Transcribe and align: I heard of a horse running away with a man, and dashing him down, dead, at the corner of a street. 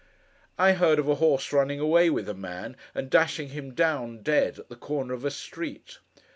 I 0.57 0.71
heard 0.71 0.97
of 0.97 1.07
a 1.07 1.13
horse 1.21 1.53
running 1.53 1.79
away 1.79 2.09
with 2.09 2.27
a 2.27 2.33
man, 2.33 2.75
and 2.95 3.07
dashing 3.07 3.49
him 3.49 3.75
down, 3.75 4.23
dead, 4.23 4.57
at 4.57 4.67
the 4.67 4.75
corner 4.75 5.13
of 5.13 5.25
a 5.25 5.29
street. 5.29 5.99